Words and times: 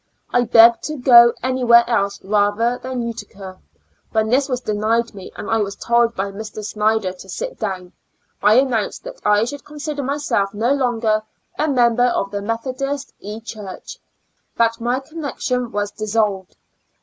I 0.33 0.45
begged 0.45 0.81
to 0.85 0.95
go 0.97 1.31
any 1.43 1.63
where 1.63 1.87
else 1.87 2.19
rather 2.23 2.79
than 2.81 3.01
to 3.01 3.05
Utica; 3.05 3.59
when 4.13 4.29
this 4.29 4.49
was 4.49 4.59
denied 4.59 5.13
me, 5.13 5.31
and 5.35 5.47
I 5.47 5.57
was 5.57 5.75
told 5.75 6.15
by 6.15 6.31
Mr. 6.31 6.65
Snyder 6.65 7.13
to 7.13 7.29
sit 7.29 7.59
down, 7.59 7.93
I 8.41 8.55
announced 8.55 9.03
that 9.03 9.21
I 9.23 9.45
should 9.45 9.63
consider 9.63 10.01
myself 10.01 10.55
no 10.55 10.73
longer 10.73 11.21
a 11.59 11.67
member 11.67 12.05
of 12.05 12.31
the 12.31 12.41
Methodist 12.41 13.13
E. 13.19 13.39
Church; 13.41 13.99
that 14.57 14.81
my 14.81 15.01
con 15.01 15.19
nection 15.19 15.69
was 15.69 15.91
dissolved. 15.91 16.57